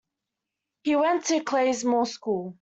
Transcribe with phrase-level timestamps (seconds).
[0.81, 2.49] He went to Clayesmore School.